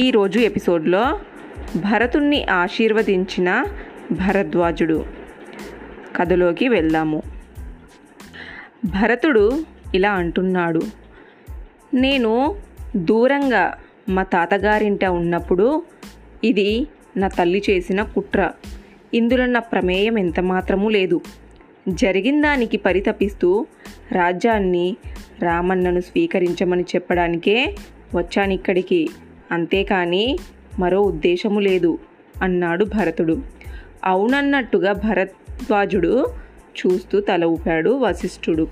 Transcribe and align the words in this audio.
ఈరోజు 0.00 0.38
ఎపిసోడ్లో 0.38 1.20
భరతుణ్ణి 1.76 2.44
ఆశీర్వదించిన 2.44 3.64
భరద్వాజుడు. 4.10 5.04
కథలోకి 6.16 6.68
వెళ్దాము. 6.68 7.22
భరతుడు 8.84 9.64
ఇలా 9.94 10.12
అంటున్నాడు. 10.12 10.80
నేను 11.94 12.56
దూరంగా 12.96 13.74
మా 14.08 14.22
తాతగారింట 14.22 15.04
ఉన్నప్పుడు 15.04 15.82
ఇది 16.44 16.86
నా 17.16 17.28
తల్లి 17.28 17.62
చేసిన 17.70 18.02
కుట్ర. 18.02 18.50
ఇందులో 19.14 19.46
నా 19.46 19.60
ప్రమేయం 19.60 20.18
ఎంత 20.18 20.40
మాత్రమూ 20.40 20.88
లేదు. 20.88 21.20
జరిగిన 21.88 22.40
దానికి 22.40 22.76
పరితపిస్తూ 22.76 23.66
రాజ్యాన్ని 24.12 24.96
రామన్నను 25.42 26.00
స్వీకరించమని 26.00 26.82
చెప్పడానికే 26.82 27.74
వచ్చానిక్కడికి. 28.14 29.08
అంతేకాని 29.50 30.38
మరో 30.78 31.00
ఉద్దేశము 31.00 31.60
లేదు 31.60 31.98
అన్నాడు 32.42 32.84
భరతుడు. 32.84 33.42
అవునన్నట్టుగా 34.04 34.92
భరద్వాజుడు 34.92 36.26
చూస్తూ 36.56 37.20
తల 37.20 37.44
ఊపాడు 37.44 37.90
వశిష్ఠుడు. 37.90 38.68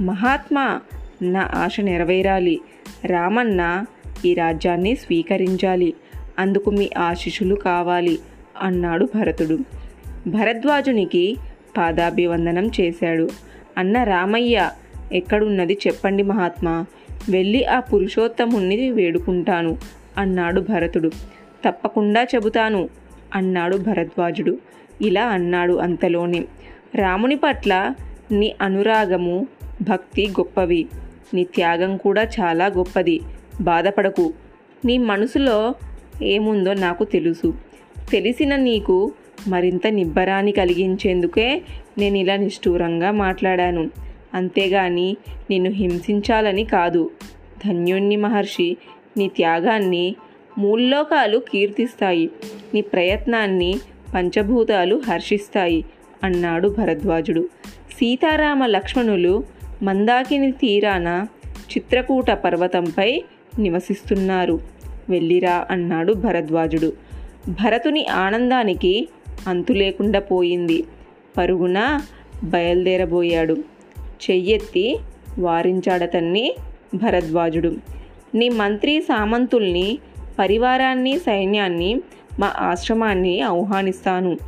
మహాత్మా 0.00 0.80
నా 1.22 1.50
ఆశ 1.54 1.80
నెరవేరాలి. 1.80 2.60
రామన్న 3.06 3.84
ఈ 4.24 4.34
రాజ్యాన్ని 4.34 4.96
స్వీకరించాలి. 4.96 5.94
అందుకు 6.38 6.70
మీ 6.70 6.90
ఆశిషులు 6.98 7.54
కావాలి 7.54 8.18
అన్నాడు 8.62 9.08
భరతుడు. 9.14 9.58
భరద్వాజునికి 10.26 11.36
పాదాభివందనం 11.76 12.70
చేశాడు. 12.80 13.28
అన్న 13.78 14.02
రామయ్య 14.02 14.70
ఎక్కడున్నది 15.12 15.78
చెప్పండి 15.86 16.22
మహాత్మా. 16.22 16.86
వెళ్ళి 17.30 17.64
ఆ 17.64 17.80
పురుషోత్తముణ్ణి 17.80 18.90
వేడుకుంటాను 18.90 19.78
అన్నాడు 20.18 20.60
భరతుడు. 20.60 21.08
తప్పకుండా 21.64 22.22
చెబుతాను 22.22 22.88
అన్నాడు 23.34 23.76
భరద్వాజుడు. 23.76 24.58
ఇలా 25.02 25.26
అన్నాడు 25.26 25.74
అంతలోనే. 25.74 26.44
రాముని 26.94 27.36
పట్ల 27.36 27.94
నీ 28.32 28.54
అనురాగము 28.60 29.46
భక్తి 29.82 30.28
గొప్పవి. 30.28 30.86
నీ 31.34 31.44
త్యాగం 31.44 31.96
కూడా 31.96 32.22
చాలా 32.22 32.66
గొప్పది. 32.66 33.20
బాధపడకు. 33.60 34.32
నీ 34.84 34.98
మనసులో 34.98 35.74
ఏముందో 36.22 36.74
నాకు 36.74 37.04
తెలుసు. 37.04 37.54
తెలిసిన 38.10 38.56
నీకు 38.56 39.12
మరింత 39.48 39.86
నిబ్బరాన్ని 39.86 40.52
కలిగించేందుకే 40.52 41.62
నేను 41.98 42.16
ఇలా 42.16 42.36
నిష్ఠూరంగా 42.36 43.10
మాట్లాడాను. 43.10 43.90
అంతేగాని 44.34 45.16
నిన్ను 45.50 45.70
హింసించాలని 45.70 46.64
కాదు. 46.64 47.10
ధన్యుణ్ణి 47.66 48.16
మహర్షి 48.16 48.76
నీ 49.16 49.28
త్యాగాన్ని 49.28 50.16
మూల్లోకాలు 50.58 51.38
కీర్తిస్తాయి. 51.38 52.30
నీ 52.74 52.80
ప్రయత్నాన్ని 52.80 53.74
పంచభూతాలు 54.14 54.96
హర్షిస్తాయి 54.96 55.84
అన్నాడు 56.24 56.68
భరద్వాజుడు. 56.68 57.48
సీతారామ 57.92 58.66
లక్ష్మణులు 58.66 59.44
మందాకిని 59.82 60.52
తీరాన 60.52 61.26
చిత్రకూట 61.54 62.30
పర్వతంపై 62.30 63.22
నివసిస్తున్నారు. 63.58 64.60
వెళ్ళిరా 65.08 65.66
అన్నాడు 65.70 66.12
భరద్వాజుడు. 66.12 66.92
భరతుని 67.48 68.06
ఆనందానికి 68.06 69.08
అంతు 69.46 69.72
లేకుండా 69.72 70.20
పోయింది. 70.20 70.84
పరుగున 71.36 72.00
బయలుదేరబోయాడు. 72.44 73.56
చెయ్యెత్తి 73.98 74.98
వారించాడతన్ని 75.38 76.54
భరద్వాజుడు. 76.94 77.76
నీ 78.34 78.48
మంత్రి 78.48 79.00
సామంతుల్ని 79.00 79.98
పరివారాన్ని 80.38 81.18
సైన్యాన్ని 81.18 82.00
మా 82.38 82.52
ఆశ్రమాన్ని 82.58 83.40
ఆహ్వానిస్తాను. 83.40 84.38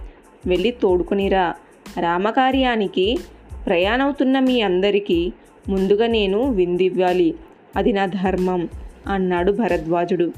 వెళ్ళి 0.47 0.71
తోడుకునిరా. 0.71 1.55
రామకార్యానికి 2.01 3.19
ప్రయాణవుతున్న 3.67 4.39
మీ 4.39 4.61
అందరికీ 4.61 5.33
ముందుగా 5.69 6.07
నేను 6.07 6.51
విందివ్వాలి. 6.51 7.35
అది 7.77 7.93
నా 7.93 8.07
ధర్మం 8.07 8.69
అన్నాడు 9.07 9.53
భరద్వాజుడు. 9.53 10.33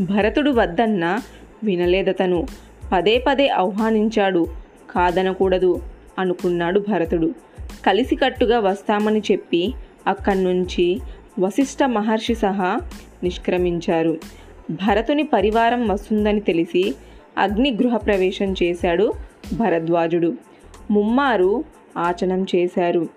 భరతుడు 0.00 0.50
వద్దన్న 0.50 1.20
వినలేదతను. 1.64 2.46
పదే 2.92 3.24
పదే 3.26 3.48
ఆహ్వానించాడు. 3.48 4.46
కాదనకూడదు 4.90 5.82
అనుకున్నాడు 6.18 6.84
భరతుడు. 6.88 7.30
కలిసికట్టుగా 7.86 8.60
వస్తామని 8.60 9.22
చెప్పి 9.32 9.74
అక్కడి 10.06 10.44
నుంచి 10.44 11.00
వశిష్ఠ 11.38 11.82
మహర్షి 11.82 12.34
సహా 12.34 12.78
నిష్క్రమించారు. 13.22 14.16
భరతుని 14.70 15.22
పరివారం 15.22 15.88
వస్తుందని 15.88 16.40
తెలిసి 16.40 16.94
అగ్ని 17.38 17.70
గృహప్రవేశం 17.70 18.54
చేశాడు 18.62 19.12
భరద్వాజుడు. 19.56 20.34
ముమ్మారు 20.90 21.64
ఆచనం 21.98 22.46
చేశారు. 22.54 23.08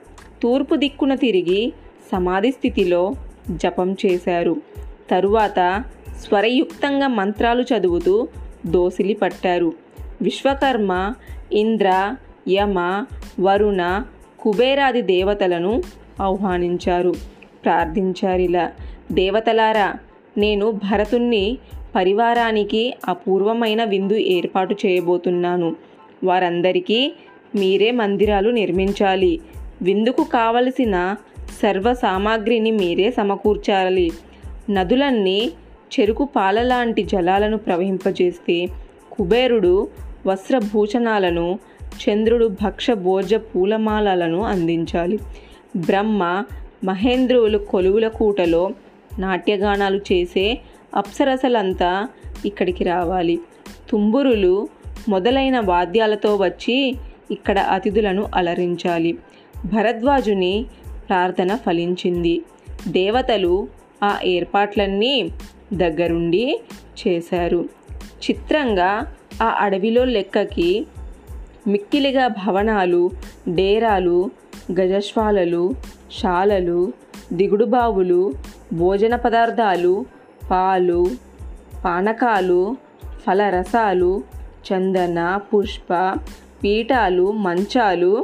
తూర్పు 0.42 0.76
దిక్కున 0.76 1.16
తిరిగి 1.16 1.74
సమాధి 2.12 2.52
స్థితిలో 2.52 3.14
జపం 3.50 3.94
చేశారు. 4.06 4.56
తరువాత 5.12 5.84
స్వరయుక్తంగా 6.22 7.08
మంత్రాలు 7.08 7.62
చదువుతూ 7.62 8.28
దోసిలి 8.66 9.14
పట్టారు. 9.14 9.74
విశ్వకర్మ 10.22 11.14
ఇంద్ర 11.54 12.16
యమ 12.50 13.06
వరుణ 13.40 14.04
కుబేరాది 14.40 15.02
దేవతలను 15.02 15.82
ఆహ్వానించారు. 16.22 17.37
ప్రార్థించారిలా 17.68 18.72
దేవతలారా 19.12 19.94
నేను 20.38 20.72
భరతుణ్ణి 20.72 21.58
పరివారానికి 21.96 22.98
అపూర్వమైన 23.08 23.84
విందు 23.84 24.14
ఏర్పాటు 24.14 24.76
చేయబోతున్నాను. 24.86 25.76
వారందరికీ 26.24 27.14
మీరే 27.56 27.92
మందిరాలు 27.92 28.50
నిర్మించాలి. 28.50 29.40
విందుకు 29.82 30.24
కావలసిన 30.24 31.16
సర్వ 31.62 31.94
సామాగ్రిని 31.94 32.72
మీరే 32.72 33.12
సమకూర్చాలి. 33.12 34.12
నదులన్నీ 34.70 35.52
చెరుకు 36.00 36.30
పాలలాంటి 36.36 37.04
జలాలను 37.04 37.58
ప్రవహింపజేస్తే 37.58 38.68
కుబేరుడు 39.12 39.88
వస్త్రభూషణాలను 40.28 41.60
చంద్రుడు 41.88 42.48
భక్ష 42.48 42.92
భోజ 42.92 43.36
పూలమాలలను 43.36 44.42
అందించాలి. 44.42 45.20
బ్రహ్మ 45.78 46.44
మహేంద్రువులు 46.84 47.58
కొలువుల 47.58 48.08
కూటలో 48.08 48.72
నాట్యగానాలు 49.20 49.98
చేసే 49.98 50.60
అప్సరసలంతా 50.96 52.08
ఇక్కడికి 52.46 52.84
రావాలి. 52.84 53.40
తుంబురులు 53.90 54.68
మొదలైన 55.10 55.60
వాద్యాలతో 55.60 56.36
వచ్చి 56.36 56.96
ఇక్కడ 57.32 57.60
అతిథులను 57.60 58.28
అలరించాలి. 58.36 59.18
భరద్వాజుని 59.66 60.66
ప్రార్థన 61.10 61.56
ఫలించింది. 61.56 62.42
దేవతలు 62.88 63.68
ఆ 64.04 64.20
ఏర్పాట్లన్నీ 64.24 65.30
దగ్గరుండి 65.74 66.62
చేశారు. 67.08 67.70
చిత్రంగా 67.98 69.16
ఆ 69.42 69.58
అడవిలో 69.60 70.04
లెక్కకి 70.04 70.88
మిక్కిలిగా 71.68 72.28
భవనాలు 72.28 73.10
డేరాలు 73.50 74.30
గజశ్వాలలు 74.72 75.74
శాలలు 76.12 76.94
దిగుడుబావులు 77.34 78.34
భోజన 78.74 79.16
పదార్థాలు 79.16 80.06
పాలు 80.52 81.08
పానకాలు 81.86 82.78
ఫలరసాలు 83.28 84.24
చందన 84.68 85.36
పుష్ప 85.36 86.20
పీఠాలు 86.64 87.32
మంచాలు 87.32 88.24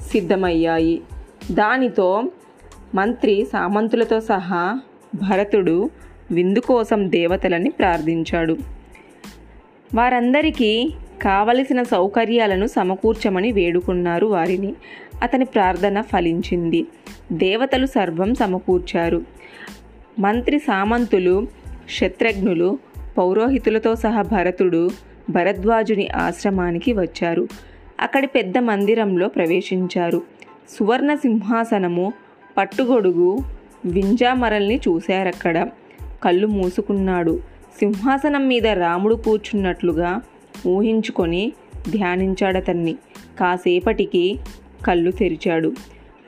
సిద్ధమయ్యాయి. 0.00 1.02
దానితో 1.50 2.22
మంత్రి 2.94 3.46
సామంతులతో 3.52 4.20
సహా 4.20 4.80
భరతుడు 5.14 5.90
విందు 6.30 6.58
కోసం 6.58 7.10
దేవతలని 7.10 7.70
ప్రార్థించాడు. 7.70 8.56
వారందరికీ 9.94 10.94
కావలసిన 11.22 11.82
సౌకర్యాలను 11.82 12.66
సమకూర్చమని 12.66 13.52
వేడుకున్నారు 13.52 14.26
వారిని. 14.26 14.74
అతని 15.22 15.44
ప్రార్థన 15.44 16.00
ఫలించింది. 16.00 16.86
దేవతలు 17.32 17.86
సర్వం 17.86 18.34
సమకూర్చారు. 18.34 19.22
మంత్రి 20.18 20.58
సామంతులు 20.58 21.46
శత్రఘ్నులు 21.88 22.78
పౌరోహితులతో 23.18 23.94
సహా 23.94 24.22
భరతుడు 24.22 24.90
భరద్వాజుని 25.30 26.08
ఆశ్రమానికి 26.08 26.92
వచ్చారు. 26.92 27.48
అక్కడి 28.00 28.26
పెద్ద 28.26 28.58
మందిరంలో 28.58 29.28
ప్రవేశించారు. 29.28 30.22
సువర్ణ 30.78 31.14
సింహాసనము 31.14 32.12
పట్టుగొడుగు 32.56 33.38
వింజామరల్ని 33.84 34.76
చూశారక్కడ. 34.76 35.68
కళ్ళు 36.22 36.46
మూసుకున్నాడు. 36.46 37.40
సింహాసనం 37.80 38.48
మీద 38.48 38.66
రాముడు 38.66 39.14
కూర్చున్నట్లుగా 39.14 40.20
ఊహించుకొని 40.66 41.52
ధ్యానించాడతన్ని. 41.90 42.92
కాసేపటికి 43.40 44.38
కళ్ళు 44.86 45.10
తెరిచాడు. 45.10 45.72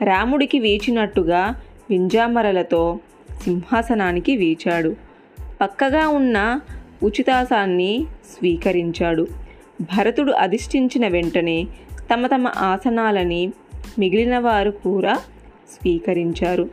రాముడికి 0.01 0.59
వీచినట్టుగా 0.59 1.61
వింజామరలతో 1.89 2.99
సింహాసనానికి 3.43 4.37
వీచాడు. 4.37 4.95
పక్కగా 5.61 6.07
ఉన్న 6.07 6.59
ఉచితాసాన్ని 7.03 8.05
స్వీకరించాడు. 8.25 9.27
భరతుడు 9.81 10.31
అధిష్ఠించిన 10.31 11.07
వెంటనే 11.07 11.67
తమ 12.13 12.27
తమ 12.27 12.47
ఆసనాలని 12.47 13.51
మిగిలిన 13.99 14.39
వారు 14.39 14.71
కూడా 14.71 15.13
స్వీకరించారు. 15.71 16.69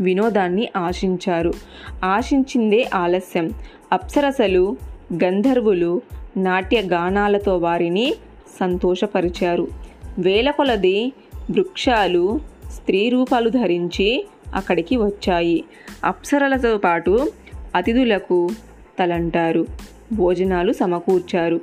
వినోదాన్ని 0.00 0.68
ఆశించారు. 0.76 1.52
ఆశించిందే 2.04 2.90
ఆలస్యం. 2.94 3.50
అప్సరసలు 3.92 4.76
గంధర్వులు 5.24 6.02
నాట్య 6.36 6.80
గానాలతో 6.80 7.56
వారిని 7.56 8.14
సంతోషపరిచారు. 8.60 9.68
వేల 10.18 10.50
కొలది 10.50 11.12
వృక్షాలు 11.50 12.40
స్త్రీ 12.72 13.08
రూపాలు 13.08 13.48
ధరించి 13.48 14.26
అక్కడికి 14.54 14.96
వచ్చాయి. 14.96 15.64
అప్సరలతో 16.04 16.78
పాటు 16.78 17.32
అతిథులకు 17.74 18.48
తలంటారు. 18.98 19.66
భోజనాలు 20.12 20.72
సమకూర్చారు. 20.72 21.60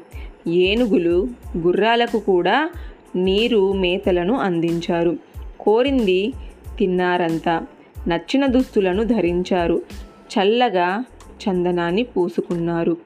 ఏనుగులు 0.48 1.28
గుర్రాలకు 1.58 2.20
కూడా 2.20 2.70
నీరు 3.16 3.74
మేతలను 3.74 4.34
అందించారు. 4.34 5.18
కోరింది 5.60 6.34
తిన్నారంతా. 6.78 7.66
నచ్చిన 8.08 8.46
దుస్తులను 8.46 9.04
ధరించారు. 9.04 9.82
చల్లగా 10.06 11.04
చందనాన్ని 11.28 12.04
పూసుకున్నారు. 12.04 12.98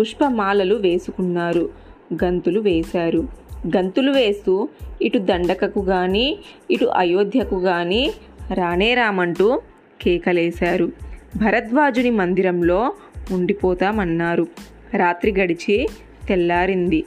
పుష్పమాలలు 0.00 0.74
వేసుకున్నారు. 0.74 1.70
గంతులు 2.24 2.60
వేశారు. 2.60 3.47
గంతులు 3.66 4.12
వేస్తూ 4.12 4.68
ఇటు 5.02 5.18
దండకకు 5.18 5.80
కానీ 5.80 6.38
ఇటు 6.70 6.84
అయోధ్యకు 6.84 7.60
కానీ 7.60 8.12
రానే 8.54 8.94
రామంటూ 8.94 9.60
కేకలేశారు. 10.02 10.92
భరద్వాజుని 11.36 12.10
మందిరంలో 12.10 12.92
ఉండిపోతామన్నారు. 13.30 14.46
రాత్రి 14.96 15.32
గడిచి 15.32 15.88
తెల్లారింది. 16.28 17.04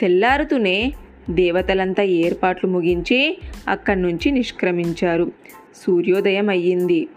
తెల్లారుతూనే 0.00 0.92
దేవతలంతా 1.30 2.02
ఏర్పాట్లు 2.02 2.70
ముగించి 2.70 3.38
అక్కడి 3.68 4.02
నుంచి 4.02 4.30
నిష్క్రమించారు. 4.30 5.32
సూర్యోదయం 5.86 6.48
అయ్యింది 6.48 7.08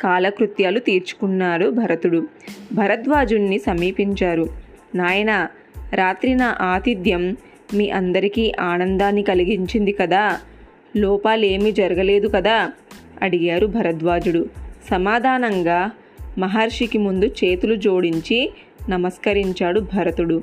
కాలకృత్యాలు 0.00 0.78
తీర్చుకున్నారు 0.78 1.70
భరతుడు. 1.70 2.26
భరద్వాజుణ్ణి 2.72 3.58
సమీపించారు. 3.58 4.48
నాయన 4.94 5.46
రాత్రి 5.94 6.34
నా 6.34 6.56
ఆతిథ్యం 6.60 7.36
మీ 7.74 7.90
అందరికీ 7.90 8.52
ఆనందాన్ని 8.60 9.22
కలిగించింది 9.22 9.92
కదా? 9.92 10.38
లోపాలేమీ 10.96 11.72
జరగలేదు 11.72 12.28
కదా? 12.28 12.72
అడిగారు 13.22 13.66
భరద్వాజుడు. 13.66 14.46
సమాధానంగా 14.90 15.90
మహర్షికి 16.38 16.98
ముందు 16.98 17.26
చేతులు 17.26 17.74
జోడించి 17.74 18.52
నమస్కరించాడు 18.88 19.80
భరతుడు. 19.80 20.42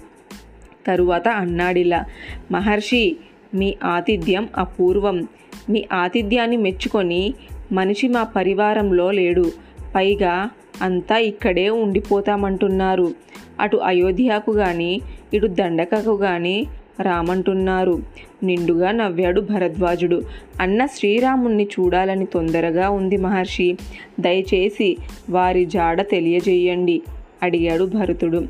తరువాత 0.88 1.28
అన్నాడిలా 1.28 2.06
మహర్షి 2.52 3.18
మీ 3.56 3.76
ఆతిథ్యం 3.84 4.50
అపూర్వం. 4.58 5.28
మీ 5.70 5.86
ఆతిథ్యాన్ని 5.94 6.58
మెచ్చుకొని 6.58 7.34
మనిషి 7.72 8.08
మా 8.08 8.24
పరివారంలో 8.24 9.12
లేడు. 9.12 9.52
పైగా 9.96 10.50
అంతా 10.82 11.18
ఇక్కడే 11.18 11.70
ఉండిపోతామంటున్నారు. 11.70 13.14
అటు 13.60 13.78
అయోధ్యకు 13.78 14.52
కానీ 14.52 15.02
ఇటు 15.34 15.48
దండకకు 15.48 16.18
కానీ 16.18 16.68
రామంటున్నారు. 17.00 18.04
నిండుగా 18.44 18.92
నవ్వాడు 18.92 19.42
భరద్వాజుడు. 19.42 20.22
అన్న 20.62 20.86
శ్రీరాముణ్ణి 20.86 21.64
చూడాలని 21.64 22.26
తొందరగా 22.26 22.90
ఉంది 22.90 23.18
మహర్షి. 23.18 23.78
దయచేసి 24.20 24.98
వారి 25.30 25.66
జాడ 25.66 26.02
తెలియజేయండి 26.02 27.02
అడిగాడు 27.44 27.84
భరతుడు. 27.84 28.44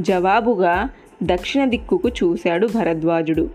జవాబుగా 0.00 0.90
దక్షిణ 1.22 1.64
దిక్కుకు 1.64 2.08
చూశాడు 2.08 2.68
భరద్వాజుడు. 2.74 3.50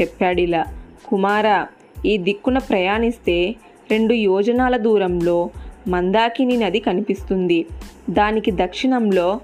చెప్పాడిలా 0.00 0.64
కుమారా 1.06 1.66
ఈ 2.06 2.18
దిక్కున 2.18 2.58
ప్రయాణిస్తే 2.58 3.54
రెండు 3.90 4.14
యోజనాల 4.14 4.76
దూరంలో 4.76 5.50
మందాకిని 5.88 6.56
నది 6.56 6.80
కనిపిస్తుంది. 6.80 7.66
దానికి 8.10 8.50
దక్షిణంలో 8.50 9.40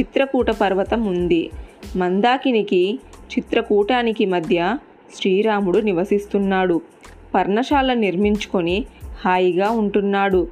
చిత్రకూట 0.00 0.50
పర్వతం 0.50 1.06
ఉంది. 1.06 1.50
మందాకినికి 1.96 2.98
చిత్రకూటానికి 3.32 4.26
మధ్య 4.26 4.78
శ్రీరాముడు 5.14 5.78
నివసిస్తున్నాడు. 5.78 6.80
పర్ణశాల 7.34 7.94
నిర్మించుకొని 7.94 8.86
హాయిగా 9.24 9.70
ఉంటున్నాడు. 9.70 10.48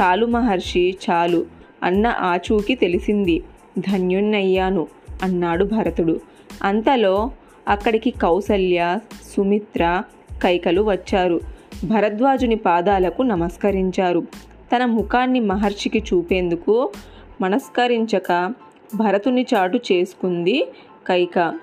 చాలు 0.00 0.26
మహర్షి 0.26 0.96
చాలు 1.10 1.46
అన్న 1.82 2.06
ఆచూకి 2.06 2.74
తెలిసింది. 2.74 3.42
ధన్యున్నయ్యాను 3.78 4.86
అన్నాడు 5.22 5.64
భరతుడు. 5.64 6.20
అంతలో 6.62 7.30
అక్కడికి 7.68 8.10
కౌసల్య 8.10 8.98
సుమిత్ర 9.36 10.02
కైకలు 10.42 10.82
వచ్చారు. 10.82 11.40
భరద్వాజుని 11.84 12.56
పాదాలకు 12.56 13.22
నమస్కరించారు. 13.22 14.26
తన 14.76 14.84
ముఖాన్ని 14.84 15.40
మహర్షికి 15.40 15.98
చూపేందుకు 15.98 16.90
మనస్కరించక 17.40 18.52
భరతుని 18.94 19.46
చాటు 19.54 19.80
చేసుకుంది 19.92 20.68
కైక. 21.08 21.54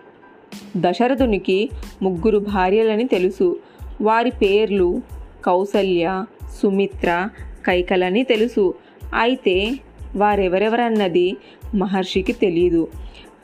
దశరథునికి 0.78 1.70
ముగ్గురు 2.02 2.38
భార్యలని 2.38 3.04
తెలుసు. 3.04 3.60
వారి 4.02 4.32
పేర్లు 4.32 5.02
కౌసల్య 5.46 6.26
సుమిత్ర 6.62 7.30
కైకలని 7.66 8.24
తెలుసు. 8.24 8.74
అయితే 9.14 9.80
వారెవరెవరన్నది 10.16 11.38
మహర్షికి 11.76 12.34
తెలియదు 12.34 12.88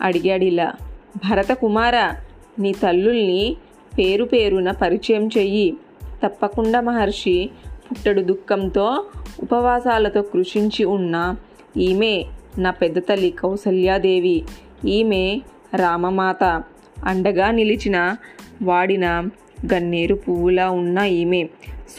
అడిగాడిలా 0.01 0.73
భరత 1.15 1.51
కుమార 1.51 2.11
నీ 2.59 2.71
తల్లుల్ని 2.71 3.57
పేరు 3.97 4.25
పేరున 4.25 4.71
పరిచయం 4.71 5.27
చెయ్యి. 5.27 5.73
తప్పకుండా 6.25 6.81
మహర్షి 6.81 7.49
పుట్టడు 7.91 8.21
దుఃఖంతో 8.21 9.05
ఉపవాసాలతో 9.39 10.21
కృషించి 10.21 10.85
ఉన్న. 10.85 11.35
ఈమె 11.77 12.23
నా 12.57 12.71
పెద్ద 12.71 12.99
తల్లి 12.99 13.31
కౌసల్యాదేవి. 13.31 14.43
ఈమె 14.87 15.41
రామమాత. 15.75 16.63
అండగా 17.03 17.51
నిలిచిన 17.51 18.15
వాడిన 18.63 19.05
గన్నేరు 19.73 20.15
పువ్వులా 20.15 20.69
ఉన్న 20.69 20.97
ఈమె 20.97 21.45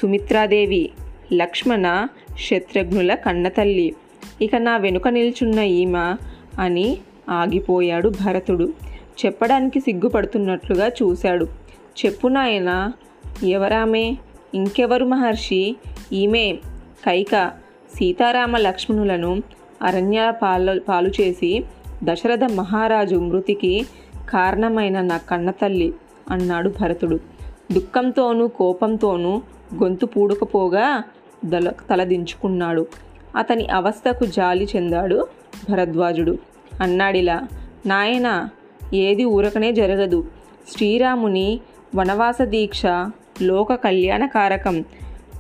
సుమిత్రాదేవి 0.01 0.91
లక్ష్మణ 1.33 2.07
శత్రుఘ్నుల 2.51 3.15
కన్నతల్లి. 3.15 3.95
ఇక 4.43 4.57
నా 4.57 4.77
వెనుక 4.77 5.09
నిల్చున్న 5.09 5.59
ఈమె 5.59 6.17
అని 6.61 6.99
ఆగిపోయాడు 7.31 8.09
భరతుడు. 8.09 8.73
చెప్పడానికి 9.27 9.81
సిగ్గుపడుతున్నట్లుగా 9.81 10.89
చూశాడు. 10.89 11.45
చెప్పు 12.07 12.29
నాయన 12.29 12.93
ఎవరామే? 13.45 14.19
ఇంకెవరు 14.55 15.05
మహర్షి? 15.05 15.77
ఈమె 16.13 16.57
కైక 17.07 17.53
సీతారామ 17.97 18.57
లక్ష్మణులను 18.57 19.43
అరణ్య 19.83 20.33
పాలు 20.43 20.81
పాలు 20.81 21.09
చేసి 21.09 21.65
దశరథ 22.05 22.45
మహారాజు 22.45 23.17
మృతికి 23.17 23.87
కారణమైన 24.31 25.01
నా 25.01 25.17
కన్నతల్లి 25.17 25.95
అన్నాడు 26.31 26.73
భరతుడు. 26.81 27.19
దుఃఖంతోనూ 27.73 28.47
కోపంతోనూ 28.47 29.43
గొంతు 29.83 30.07
పూడకపోగా 30.07 31.05
దల 31.45 31.73
తలదించుకున్నాడు 31.91 32.87
అతని 33.37 33.67
అవస్థకు 33.67 34.25
జాలి 34.25 34.69
చెందాడు 34.77 35.27
భరద్వాజుడు. 35.71 36.39
అన్నాడిలా 36.81 37.43
నాయన 37.87 38.49
ఏది 38.95 39.25
ఊరకనే 39.25 39.73
జరగదు. 39.73 40.27
శ్రీరాముని 40.73 41.61
వనవాస 41.95 42.43
దీక్ష 42.43 42.83
లోక 43.43 43.75
కళ్యాణకారకం. 43.75 44.81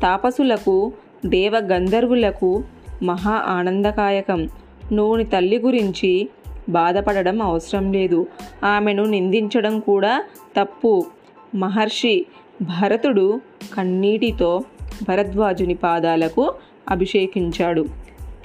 తాపసులకు 0.03 0.93
దేవ 1.27 1.59
గంధర్వులకు 1.59 2.65
మహా 3.03 3.45
ఆనందకాయకం. 3.47 4.49
నువ్వుని 4.93 5.25
తల్లి 5.25 5.59
గురించి 5.59 6.29
బాధపడడం 6.69 7.43
అవసరం 7.43 7.93
లేదు. 7.93 8.27
ఆమెను 8.65 9.05
నిందించడం 9.05 9.81
కూడా 9.81 10.25
తప్పు. 10.61 11.07
మహర్షి 11.55 12.27
భరతుడు 12.63 13.41
కన్నీటితో 13.75 14.65
భరద్వాజుని 15.09 15.75
పాదాలకు 15.75 16.55
అభిషేకించాడు. 16.91 17.87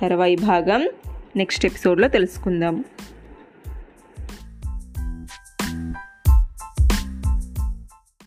తర్వాయి 0.02 0.36
భాగం 0.36 0.90
నెక్స్ట్ 1.36 1.66
ఎపిసోడ్లో 1.66 2.08
తెలుసుకుందాం. 2.08 2.84